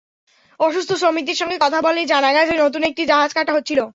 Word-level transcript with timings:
অসুস্থ 0.59 0.91
শ্রমিকদের 0.93 1.35
সঙ্গে 1.35 1.57
কথা 1.61 1.79
বলে 1.81 2.01
জানা 2.05 2.31
গেছে, 2.33 2.53
নতুন 2.57 2.81
একটি 2.83 3.03
জাহাজ 3.05 3.31
কাটা 3.33 3.53
হচ্ছিল। 3.53 3.81